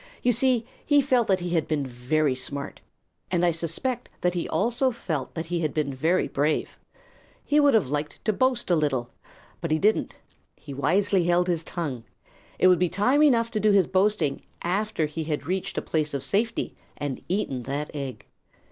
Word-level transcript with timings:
You 0.23 0.31
see, 0.31 0.65
he 0.83 0.99
felt 0.99 1.27
that 1.27 1.41
he 1.41 1.51
had 1.51 1.67
been 1.67 1.85
very 1.85 2.33
smart, 2.33 2.81
and 3.29 3.45
I 3.45 3.51
suspect 3.51 4.09
that 4.21 4.33
he 4.33 4.49
also 4.49 4.89
felt 4.89 5.35
that 5.35 5.45
he 5.45 5.59
had 5.59 5.75
been 5.75 5.93
very 5.93 6.27
brave. 6.27 6.79
He 7.45 7.59
would 7.59 7.75
have 7.75 7.85
liked 7.91 8.19
to 8.25 8.33
boast 8.33 8.71
a 8.71 8.75
little. 8.75 9.11
But 9.61 9.69
he 9.69 9.77
didn't. 9.77 10.15
He 10.55 10.73
wisely 10.73 11.25
held 11.25 11.47
his 11.47 11.63
tongue. 11.63 12.03
It 12.57 12.67
would 12.67 12.79
be 12.79 12.89
time 12.89 13.21
enough 13.21 13.51
to 13.51 13.59
do 13.59 13.69
his 13.69 13.85
boasting 13.85 14.41
after 14.63 15.05
he 15.05 15.25
had 15.25 15.45
reached 15.45 15.77
a 15.77 15.83
place 15.83 16.15
of 16.15 16.23
safety 16.23 16.75
and 16.97 17.19
had 17.19 17.25
eaten 17.29 17.61
that 17.69 17.91
egg. 17.93 18.25